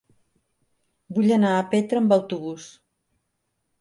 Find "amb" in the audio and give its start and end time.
2.05-2.17